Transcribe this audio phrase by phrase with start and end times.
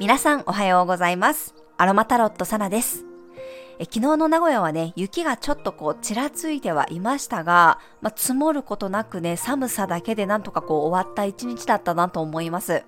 [0.00, 1.54] 皆さんおはようございます。
[1.76, 3.04] アロマタロットサナです。
[3.78, 12.82] え昨日の名古屋はね、雪がちょっとこうちらついてはいましたが、まあ、積もることなくね、寒さだけでなんとかこう終わった一日だったなと思います。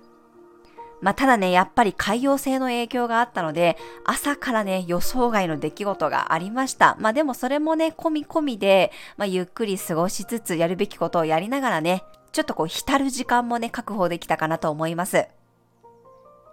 [1.05, 6.97] まあ、ただね、やっぱり海洋性の影響があったので、朝からね、予想外の出来事がありました。
[6.99, 12.01] まあ、でもそれもね、込み込みで、まあ、ゆっくり過ごしつつ、やるべきことをやりながらね、
[12.31, 15.27] ちょっとこう、浸る時間もね、確保できたかなと思います。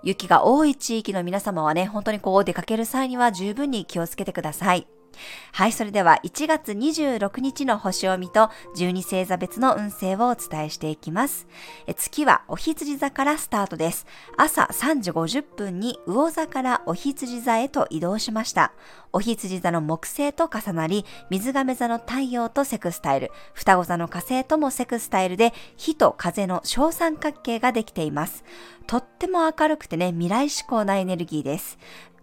[0.02, 4.86] 雪が多い地域の皆様はね、本当にこう、出かける際には十分に気をつけてください。
[5.52, 11.46] はい、それでは1月26日の星を見と12星座別の運勢をお伝えしていきます。
[11.96, 14.06] 月はお羊座からスタートです。
[14.36, 18.72] 朝3時50分に魚座からお羊座へと移動しました。
[19.12, 28.42] お羊座の木星と重なり、水亀座の太陽とセクスタイル、双子座の火星ともセクスタイルで、火と風の小三角形ができています。
[28.86, 31.78] とっても明るくてね、未来志向なエネルギーです。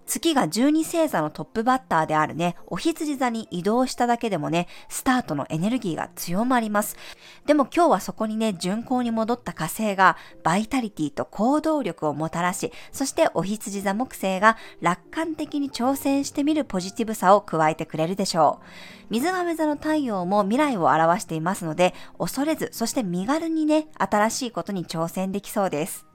[0.10, 6.98] 月が12星座のトップバッターであるね、お羊座に移動しただけでもね、スタートのエネルギーが強まります。
[7.46, 18.66] でも今日はそこにね、巡行に戻った火星が、バイタリティと行動力をもたらし、そしてお羊座木星が楽観的に挑戦してみるポジティブさを加えてくれるでしょう。
[19.12, 26.09] 水亀座の太陽も未来を表していますので、恐れず、そして身軽にね、新しいことに挑戦できそうです。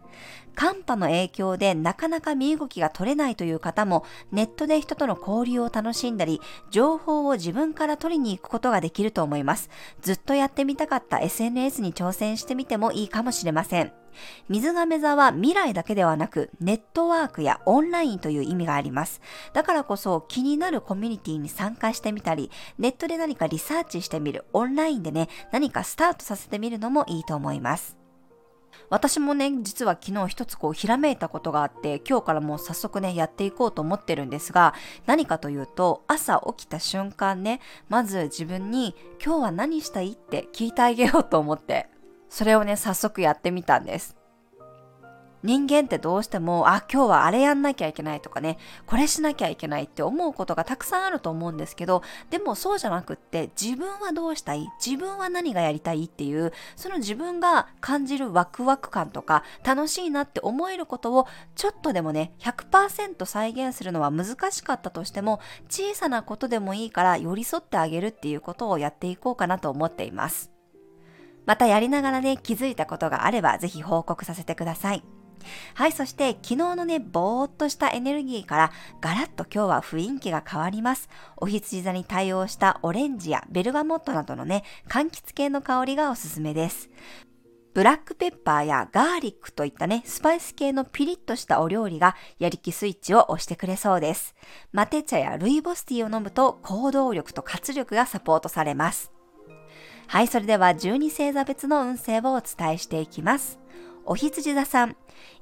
[0.55, 9.71] 寒波の影響でなかなか身動きが取れないという方もネットで人との交流を楽しんだり情報を自分から取りに行くことができると思います。
[10.01, 13.93] ずっとやってみたかった SNS に挑戦してみてもいいかもしれません。
[14.49, 19.21] 水亀座は未来だけではなくネットワークやオンラインという意味があります。
[19.53, 28.04] だからこそ気になるコミュニティに参加してみたりネットで何かリサーチしてみるオンラインでね何かスタートさせてみるのもいいと思います。
[28.91, 34.75] 私もね、実は昨日一つこうひらめいたことがあって、今日からもう早速ね、やっていこうと思ってるんですが、
[35.07, 41.89] 何かというと、朝起きた瞬間ね、まず自分に今日は何したいって聞いてあげようと思って、
[42.29, 44.24] それをね、早速やってみたんです。
[45.45, 48.57] 人間ってどうしても、あ、今日はあれやんなきゃいけないとかね、
[48.87, 54.67] これしなきゃいけないって思うことがたくさんあると思うんですけど、でもそうじゃなくって、自分はどうしたい？
[54.85, 70.51] 自分は何がやりたいっていう、その自分が感じるワクワク感とか、楽しいなって思えることを、ちょっとでもね、100%再現するのは難しかったとしても、小さなことでもいいから寄り添ってあげるっていうことをやっていこうかなと思っています。
[71.45, 75.05] またやりながらね、気づいたことがあれば、ぜひ報告させてください。
[75.75, 81.09] はい、そして昨日のね、ぼーっとしたエネルギーからガラッと今日は雰囲気が変わります。
[81.37, 86.91] お羊座に対応したオレンジやベルガモットなどのね、柑橘系の香りがおすすめです。
[87.75, 94.37] ブラックペッパーやガーリックといったね、スパイス系のピリッとしたお料理がやる気スイッチを押してくれそうです。
[94.71, 99.11] マテ茶やルイボスティーを飲むと行動力と活力がサポートされます。
[100.07, 103.59] はい、それでは12星座別の運勢をお伝えしていきます。
[104.07, 104.97] お羊座さん、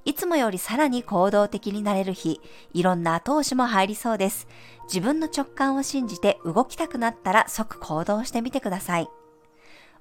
[0.04, 2.40] いつもよりさらに行動的になれる日、
[2.72, 4.46] いろんな後押しも入りそうです。
[4.84, 9.08] 自分の直感を信じて動きたくなったら即行動してみてください。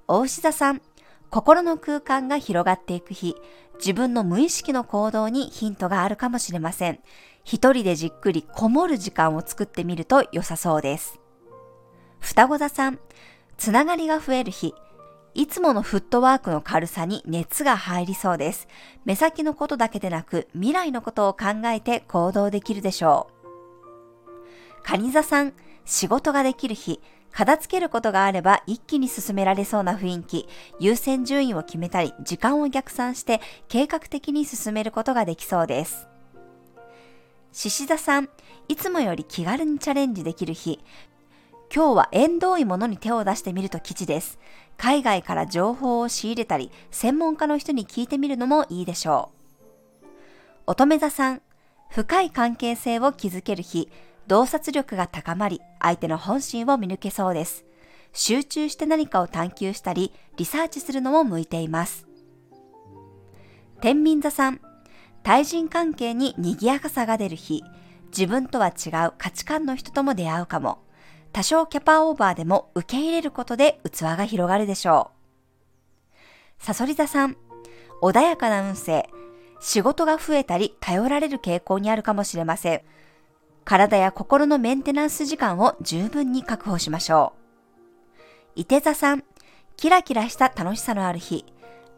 [0.08, 0.82] お牛座さん、
[1.30, 3.36] 心の空間が広がっていく日、
[3.78, 7.00] 自分の無意識の行動にヒントがあるかもしれません。
[7.44, 11.18] 一人でじっくりこもる時間を作ってみると良さそうです。
[12.20, 13.00] 双子座さん、
[13.56, 14.74] つながりが増える日、
[15.34, 18.68] いつものフットワークの軽さに熱が入りそうです。
[19.04, 24.82] 目先のことだけでなく未来のことを考えて行動できるでしょう。
[24.82, 25.54] カニ座さん、
[25.84, 27.00] 仕事ができる日、
[27.30, 30.48] 片付けることがあれば一気に進められそうな雰囲気、
[30.78, 36.08] 優先順位を決めたり、時間を逆算して計画的に進めることができそうです。
[37.52, 38.28] 獅子座さん、
[38.68, 40.80] いつもより気軽にチャレンジできる日、
[41.74, 44.38] 今日は縁遠いものに手を出してみると吉です。
[44.76, 49.30] 海外から情報を仕入れたり、専門家の人に聞いてみるのもいいでしょ
[50.04, 50.06] う。
[50.66, 51.40] 乙女座さん、
[51.88, 53.88] 深い関係性を築ける日、
[54.26, 57.64] 洞察力が高まり、相手の本心を見抜けそうです。
[58.12, 62.06] 集中して何かを探求したり、リサーチするのも向いています。
[63.80, 64.60] 天秤座さん、
[65.22, 67.64] 対人関係に賑やかさが出る日、
[68.08, 70.80] 自分とは違う価値観の人とも出会うかも。
[71.32, 75.10] 多少キャパオーバーでも受け入れることで器が広がるでしょ
[76.60, 76.62] う。
[76.62, 77.36] サソリ座さん、
[78.02, 79.08] 穏やかな運勢、
[79.60, 82.82] 仕事が増えたり頼られる傾向にあるかもしれません。
[83.64, 87.32] 体や心のメンテナンス時間を十分に確保しましょ
[88.56, 88.60] う。
[88.60, 89.24] 伊手座さん、
[89.76, 91.46] キラキラした楽しさのある日、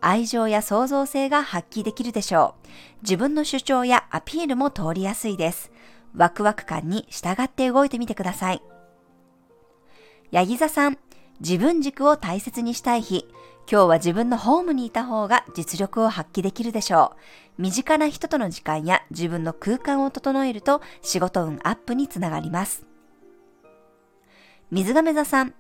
[0.01, 2.69] 愛情や創造性が発揮できるでしょう。
[3.03, 5.73] 自分の主張やアピールも通りやすいです。
[6.15, 8.63] ワクワク感に従って動いてみてください。
[10.31, 10.99] ヤギ座さん、
[11.41, 13.27] 自分軸を大切にしたい日。
[13.71, 17.15] 今日は自分のホームにいた方が実力を発揮できるでしょ
[17.59, 17.63] う。
[17.63, 22.85] 身近な人との時間や自分の空間を整えると仕事運アップにつながります。
[24.71, 25.55] 水亀座さん、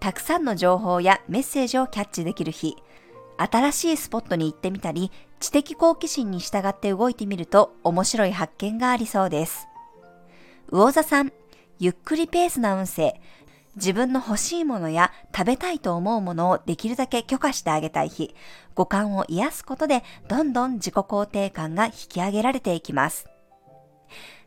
[0.00, 2.76] たくさんの情報やメッセージをキャッチできる日。
[3.36, 9.68] 新しいスポットに行ってみたり、知的好奇心に従って動いてみると面白い発見がありそうです。
[10.70, 11.32] 魚座さん、
[11.78, 13.20] ゆっくりペースな運勢。
[13.76, 18.34] 自分の欲しいものや食べたいと思うものをできるだけ許可してあげたい日、
[18.74, 23.26] 五感を癒すことでどんどん自己肯定感が引き上げられていきます。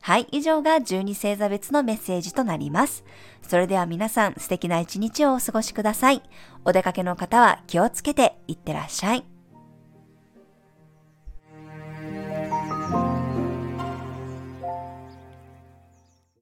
[0.01, 3.03] はい、以上が12星座別のメッセージとなります。
[3.41, 6.21] それでは皆さん素敵な一日をお過ごしください。
[6.63, 9.36] お出かけの方は気をつけていってらっしゃい。